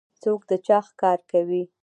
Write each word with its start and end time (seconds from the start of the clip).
څوک 0.21 0.41
د 0.49 0.51
چا 0.65 0.77
ښکار 0.87 1.19
کوي؟ 1.31 1.63